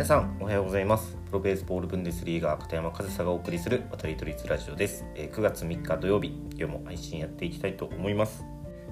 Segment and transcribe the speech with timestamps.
[0.00, 1.14] 皆さんおはようございます。
[1.26, 8.46] プロベースボールブンデスリーガー片山和沙がお送りする渡り鳥ラジオです、えー9月3日土曜日今日も配信やっていきたいと思います。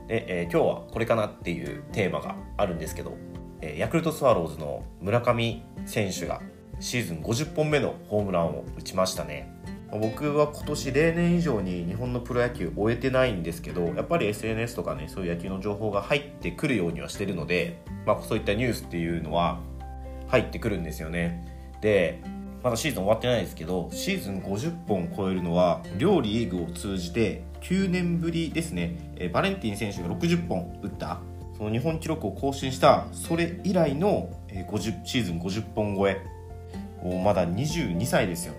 [0.07, 3.16] で、えー今日はこれかなっていうテーマがあるんですけど、
[3.62, 6.43] えーヤクルトスワローズの村上選手が
[6.79, 9.50] シーズン50本目のホームランを打ちましたね。
[9.90, 19.59] 僕は今年例年以上に日本のプロ野球終えてないんですけどやっぱり SNS とかねそういう野球の情報が入ってくるようにはしてるので、まあ、そういったニュースっていうのは
[20.28, 21.45] 入ってくるんですよね。
[21.80, 22.20] で
[22.62, 29.14] まだシーズン終わってないですけどシーズン50本超えるのは両リーグを通じて9年ぶりですね。
[29.16, 31.20] えバレンティン選手が60本打った
[31.56, 36.20] その日本記録を更新したそれ以来のえ50シーズン50本超え。
[37.02, 38.55] もうまだ22歳ですよ。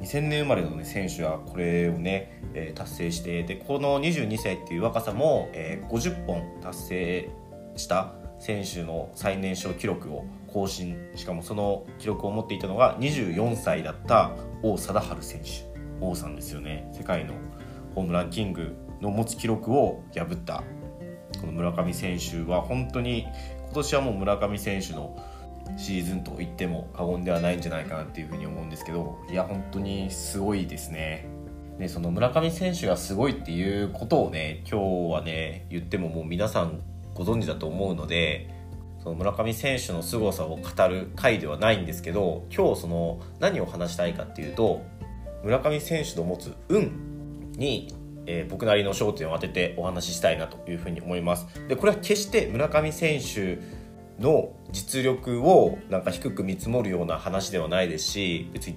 [0.00, 7.30] 2000年生まれの、ね、選手はこれをね、えー達成してでこの22歳っていう若さも、えー50本達成
[7.76, 8.14] した
[8.44, 15.48] 選手の最年少記録を更新しかもその記録を持っていたのが24歳だった王貞治選手。
[15.98, 16.86] 王さんですよね。
[16.92, 17.32] 世界の
[17.94, 20.62] ホームランキングの持つ記録を破った。
[21.40, 23.26] この村上選手は本当に
[23.64, 25.16] 今年はもう村上選手の
[25.78, 31.26] シーズンと言っても過言ではないんじゃないかなっていうふうに思うんですけどいや本当にすごいですね。
[31.78, 36.82] でその村上選手がすごいっていうことをね今日はね言ってももう皆さん
[37.14, 38.50] ご存知だと思うので
[39.02, 44.82] その村上選手の凄さを語る回ではないんですけど今日その何を話したいかっていうと
[45.42, 47.94] 村上選手の持つ運に、
[48.26, 51.46] えー僕なりの焦点を当ててお話ししたいなというふうに思います。
[51.68, 53.58] でこれは決して村上選手
[54.18, 58.76] の実力をなんか低く見積もるような話ではないですし別に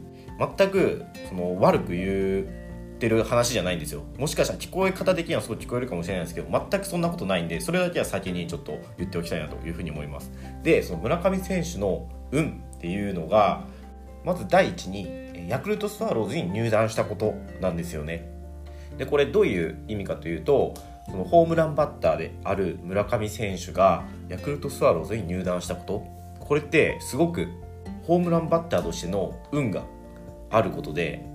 [0.57, 2.66] 全くその悪く言う
[2.97, 4.03] ってる話じゃないんですよ。
[4.17, 10.31] もしかしたら聞こえ方的にはすごい聞こえるかもしれないんですけど全くそんなことないんでそれだけは先にちょっと言っておきたいなというふうに思います。
[10.63, 13.65] でその村上選手の運っていうのが
[14.25, 15.07] まず第一に
[15.47, 18.29] ヤクルトスワローズに入団したことなんですよね。
[18.97, 20.73] でこれどういう意味かというと
[21.05, 26.17] そのホームランバッターである村上選手がヤクルトスワローズに入団したこと。
[26.39, 27.47] これってすごく
[28.03, 29.83] ホームランバッターとしての運が
[30.49, 31.25] あることで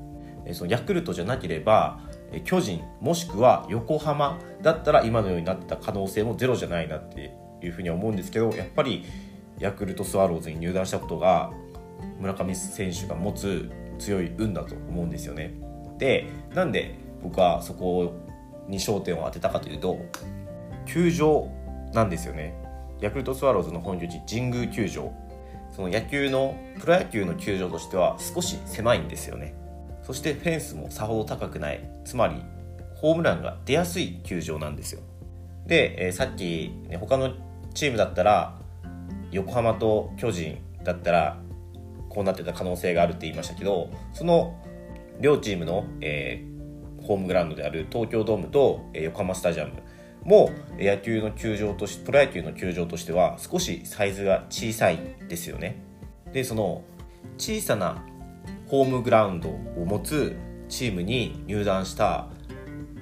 [0.53, 2.01] そのヤクルトじゃなければ
[2.45, 9.05] 巨人もしくは横浜だったら今のようになってた可能性もゼロじゃないなっていうふうには思うんですけどやっぱり
[9.59, 11.53] ヤクルトスワローズに入団したことが
[12.19, 15.55] 村上選手が持つ強い運だと思うんですよね。
[15.99, 18.15] でなんで僕はそこ
[18.67, 19.99] に焦点を当てたかというと
[20.87, 21.49] 球場
[21.93, 22.55] なんですよね。
[23.01, 25.13] ヤクルトスワローズの本拠地神宮球場
[25.71, 29.55] その野球のプロ野球の球場としては少し狭いんですよね。
[30.03, 32.43] そしてフェンスもさほど高くないつまり
[32.95, 35.01] ホームランが出やすい球場なんですよ。
[35.67, 37.35] で、えーさっき、ね、他の
[37.75, 38.59] チームだったら
[39.31, 41.39] 横浜と巨人だったら
[42.09, 44.61] こうなってた可能性があるって言いましたけどその
[45.21, 46.53] 両チームの、えー
[47.03, 49.73] ホームグラウンドである東京ドームと、えー横浜スタジアム
[50.25, 54.99] も野球の球場としプロ野球の球場としては少しサイズが小さい
[55.29, 55.83] ですよね。
[56.33, 56.85] でその
[57.39, 58.07] 小さな
[58.73, 60.35] ホームグラウンドを持つ
[60.71, 62.29] チームに入団した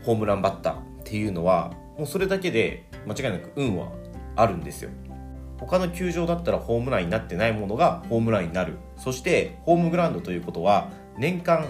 [0.02, 3.92] ホームランバッターっていうのはもうそれだけで間違いなく運は
[4.34, 4.90] あるんですよ。
[5.60, 8.78] 他の球場だったらホームランになってないものがホームランになる。
[8.96, 11.64] そしてホームグラウンドということは年間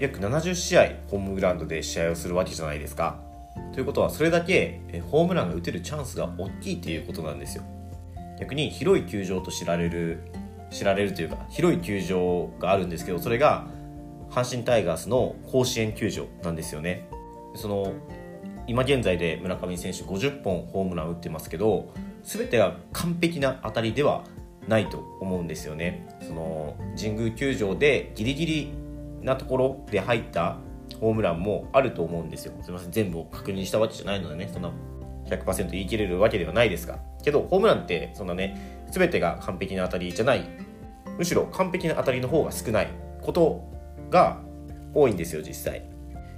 [0.00, 3.20] 約70試合ホームグラウンドで試合をするわけじゃないですか。
[3.74, 4.80] ということはそれだけ
[5.10, 7.64] ホームランが打てるチャンスが大きいということなんですよ。
[8.40, 10.22] 逆に広い球場と知られる
[10.72, 13.66] 知られるというか広い球場があるんですけどそれが
[14.30, 17.06] 阪神タイガースの甲子園球場なんですよね。
[17.54, 17.92] その
[18.66, 24.24] 今現在で村上選手50本ホームラン打ってますけど全てが完璧な当たりでは
[24.68, 26.08] ないと思うんですよね。
[26.26, 28.72] その神宮球場でギリギリ
[29.20, 30.58] なところで入った
[31.00, 32.54] ホームランもあると思うんですよ。
[32.62, 34.70] すみません全部を確認したわけじゃないのでねそんな
[35.26, 36.98] 100%言い切れるわけではないですが。
[37.22, 40.44] けどホームランってそんなね全てが完璧な当たりじゃない。
[41.18, 42.88] むしろ完璧な当たりの方が少ない
[43.20, 43.64] こと
[44.10, 44.40] が
[44.94, 45.78] 多いんですよ実際。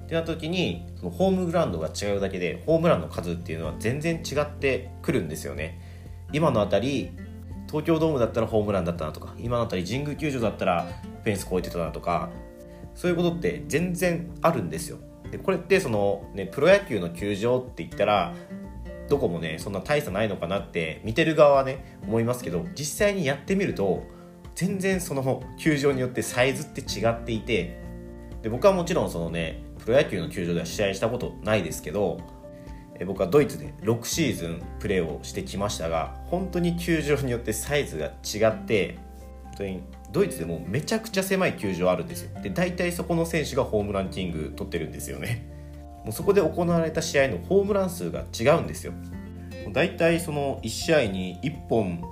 [0.05, 5.81] ってなった時にそのホームグラウンドが違うだけでホームランの数っていうのは全然違ってくるんですよね。
[6.33, 7.11] 今のあたり
[7.67, 10.87] 東京ドームだったらホームランだったなとか今のあたり神宮球場だったら
[11.23, 12.31] フェンス越えてたなとか
[12.95, 14.99] そういうことって全然あるんですよ。
[15.31, 18.35] でこれってその、ね、プロ野球の球場って言ったら
[19.09, 24.05] どこもねそんな大差ないのかなって見てる側はね思いますけど実際にやってみると
[24.55, 27.81] 全然その球場によってサイズって違っていて
[28.43, 32.21] で僕はもちろんそのねプロ野球の球場では試合したことないですけど
[33.07, 38.99] 僕はドイツで6シーズンプレーをしてきましたが本当に球場によってサイズが違って
[39.55, 42.41] 当にドイツでもめちゃくちゃ狭い球場あるんですよ。
[42.41, 45.51] で大体そこの選手がホームランキング取ってるんですよね。
[46.05, 48.93] もうそこで行われた試合のホームラン数が違うんですよ。
[49.73, 52.03] 大体その1試合に1本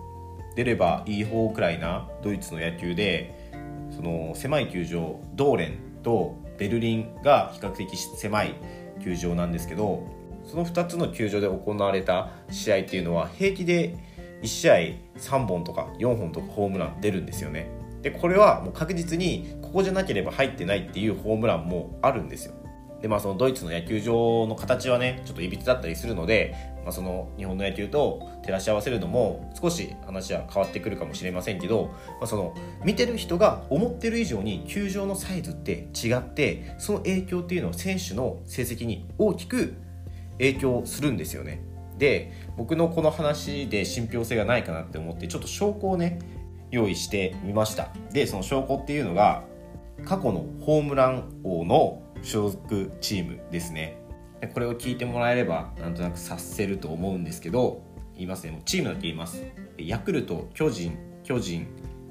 [0.56, 3.50] 出ればいい方くらいなドイツの野球で
[3.94, 8.55] その狭い球場ドーレンとベルリンが比較的狭い
[9.03, 10.06] 球場なんですけど
[10.44, 13.94] その2つの球場で行われた試合っていうのは平気で
[14.43, 14.75] 1試合
[15.19, 17.71] 3本とか4本とかホームラン出るんですよね。
[18.03, 22.55] でこれはもう確実にここじゃなければ入ってないっていうホームランもあるんですよ。
[23.03, 26.55] でまあそのドイツの野球場の形はねちょっといびつだったりするので、
[26.85, 31.91] まあ、その日本の野球と照らし合わせるのも少し話は変わってくるかもしれませんけど、
[32.21, 32.55] まあ、その
[32.85, 39.75] 見てる人が思ってる以上に球場のサイズって違ってその影響っていうのは選手の成績に大きく
[40.39, 41.63] 影響するんですよね。
[41.99, 46.21] で僕のこの話で信憑性がないかなって思ってちょっと証拠をね
[46.71, 47.91] 用意してみました。
[48.13, 49.43] でその証拠っていうのが
[50.05, 53.99] 過去のホームラン王の所属チームですね。
[54.55, 57.83] これを聞いてもらえればなんとなく察せると思うんですけど
[58.15, 58.53] 言いますね。
[58.53, 59.43] もうチームだけ言います。
[59.79, 61.67] ヤクルト巨人巨人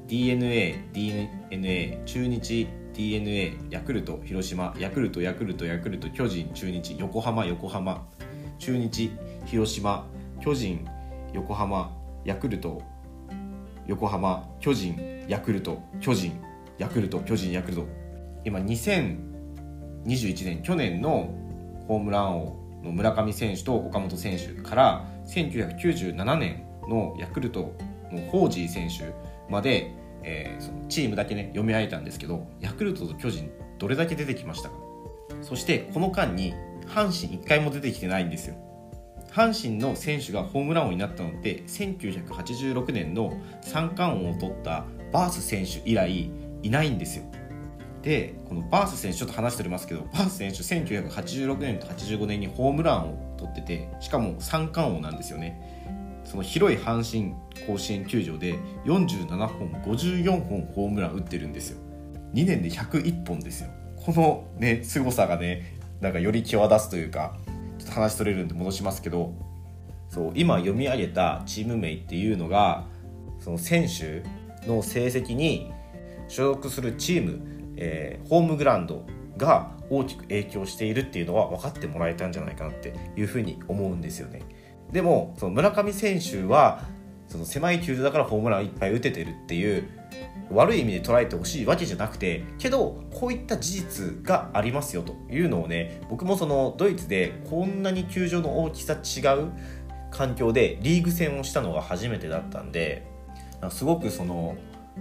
[0.07, 8.07] d n a d n a 中日 d n a ヤクルト広島ヤクルトヤクルトヤクルト巨人中日横浜横浜
[8.59, 9.11] 中日
[9.45, 10.05] 広島
[10.41, 10.85] 巨人
[11.33, 12.81] 横浜ヤクルト
[13.87, 16.39] 横浜巨人ヤクルト巨人
[16.77, 17.87] ヤクルト巨人ヤクルト。
[18.43, 19.30] 今2000
[20.05, 21.33] 2021年去年の
[21.87, 27.73] ホームラン王の村上選手と岡本選手から1997年のヤクルト
[28.11, 29.13] のホージー選手
[29.51, 29.93] まで、
[30.23, 34.75] えー、そのチームだけね読み上げたんですけどヤクルトと巨人どれだけ出てきましたか？
[35.41, 36.53] そしてこの間に
[36.87, 38.55] 阪神1回も出てきてないんですよ。
[39.31, 46.29] 阪神の選手がホームラン王になったのって1986年の三冠王を取ったバース選手以来
[46.63, 47.23] いないんですよ。
[48.01, 56.21] でこのバース選手ちょっと話しておりますけどバース選手1986年と85年にホームランを取っててしかも三冠王なんですよね。
[56.23, 57.33] その広い阪神
[57.67, 58.55] 甲子園球場で
[58.85, 61.79] 47本54本ホームラン打ってるんですよ。
[62.33, 63.69] 2年で101本ですよ。
[63.97, 67.37] このね凄さがねなんかより際立つというか
[67.77, 69.33] ちょっと話取れるんで戻しますけど
[70.09, 72.85] そう今読み上げたチーム名っていうのが
[73.39, 74.23] その選手
[74.67, 75.71] の成績に
[76.27, 79.03] 所属するチームえー、ホームグラウンド
[79.37, 84.43] が大きく影響しているっていうのは分かってもらえたんじゃないかなっていうふうに思うんですよね。
[84.91, 86.83] でもその村上選手は
[87.27, 89.87] その狭い球場だからホームランいっぱい打ててるっていう
[90.51, 99.51] 悪い意味で捉えてほしいわけじゃなくてけどこういった事実がありますよというのをね僕もそのドイツでこんなに球場の大きさ違う
[100.11, 103.07] 環境でリーグ戦をしたのが初めてだったんで
[103.69, 104.57] すごくその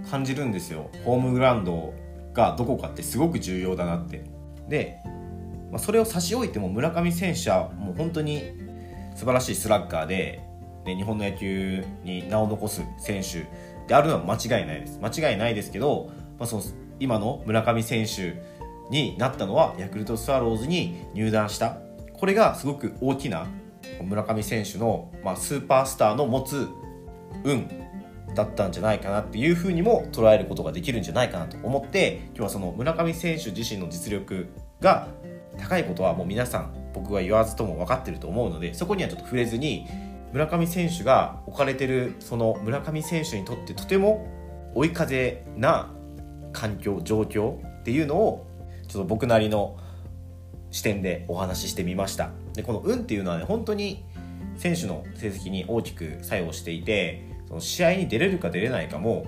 [0.09, 1.93] 感じるんですよホームグラウンド
[2.33, 4.23] がどこかってすごく重要だなって。
[4.67, 4.99] で、
[5.71, 8.43] まあ、それを差し置いても村上選手はもう本当に
[9.15, 10.41] 素晴らしいスラッガーで、
[10.85, 13.47] ね、日本の野球に名を残す選手
[13.87, 14.99] であるのは間違いないです。
[15.01, 16.63] 間違いないですけど、まあ、その
[16.99, 18.41] 今の村上選手
[18.89, 21.77] になったのはヤクルトスワローズに入団した。
[22.13, 23.47] これがすごく大きな
[24.03, 26.67] 村上選手の、まあ、スーパースターの持つ
[27.43, 27.67] 運
[28.35, 34.47] だったんじゃないかなっていうふうにも捉えることができるんじゃないかなと思って今日はその村上選手自身の実力
[34.79, 35.07] が
[35.57, 39.85] 高いことはもう皆さん僕が言わずとも分かってると思うのでそこにはちょっと触れずに
[40.31, 44.27] 村上選手が置かれてるその村上選手にとってとても
[44.73, 45.91] 追い風な
[46.53, 48.47] 環境状況っていうのを
[48.87, 49.77] ちょっと僕なりの
[50.69, 52.31] 視点でお話ししてみました。
[52.53, 54.05] でこの運っていうのはね本当に
[54.55, 59.25] 選手の成績に大きく作用していてその試合に出れるか出れないかも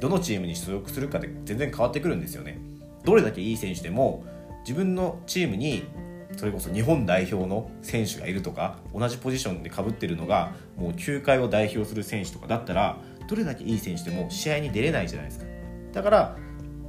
[0.00, 2.58] どのチームに所属するかで全然変わってくるんですよね。
[3.04, 4.24] どれだけいい選手でも
[4.60, 5.84] 自分のチームに
[6.38, 12.98] それこそ日本代表の選手がいるとか同じポジションでかぶってるのがもう球界を代表する選手とかだったら
[13.28, 15.44] どれだけいい選手でも試合に出れないじゃないですか
[15.92, 16.36] だから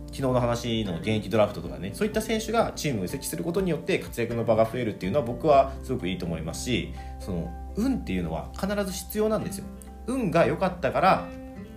[0.07, 9.65] 昨日の話の現役ドラフトとかねそういった選手がチームを移籍することによって活躍の場が増えるっていうのは僕はすごくいいと思いますしその運っていうのは必ず必要なんですよ
[10.07, 11.27] 運が良かったから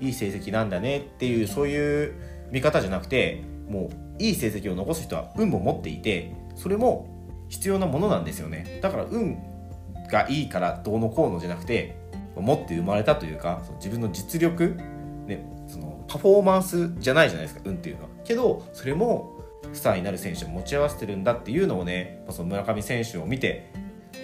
[0.01, 2.15] いい成績なんだねっていうそういう
[2.51, 7.09] 見方じゃなくてもういい成績を残す人は運も持っていてそれも
[7.49, 8.79] 必要なものなんですよね。
[8.83, 9.39] だから運
[10.11, 11.97] がいいからどうのこうのじゃなくて
[12.37, 14.77] 持って生まれたというかその自分の実力、
[15.27, 18.09] ね、そのパフォーマンスじゃないじゃないですか運っていうのは。
[18.25, 19.39] けどそれも
[19.73, 23.71] スターになる選手を持ち合わせてるんだっていうのをねその村上選手を見て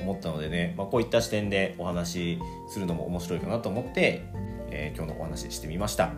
[0.03, 4.25] 思ったのでね、まあ、こういった視点でお話しするのも面白いかなと思って、
[4.71, 6.13] えー、今日のお話ししてみました。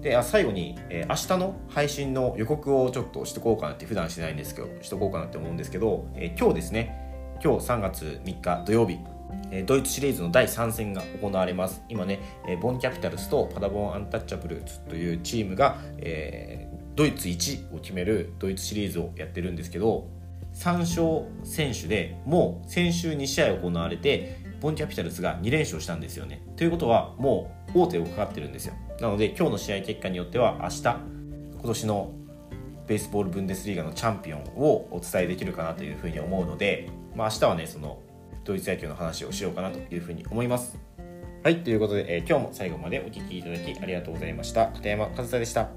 [0.00, 8.98] であ最後に、えー、明日の配信の予告をちょっとしとこうかなって普段しないんですけどしとこうかなって思うんですけど、えー、今日ですね今日3月3日土曜日
[9.66, 11.82] ドイツシリーズの第3戦が行われます。
[11.88, 12.20] 今ね
[12.60, 20.08] ボンキャピタルスとパダボンアンタッチャブルズというチームが、えー、ドイツ1を決めるドイツシリーズをやってるんですけど
[20.58, 26.42] 3勝選手でもう先週2試合行われてボンキャピタルスが2連勝したんですよね。
[26.56, 28.74] ということはもう王手をかかってるんですよ。
[29.00, 32.12] なので今日の試合結果によっては明日今年の
[32.88, 38.02] ベースボールブンデスリーガのチャンピオンをお伝えできるかなというふうに思うので、まあ、明日はねその
[38.44, 40.76] ドイツ野球の話をしようかなというふうに思います。
[41.44, 44.66] はいということで、えー、今日も最後までお聴きいただきありがとうございました。
[44.68, 45.68] 片山和沙でした。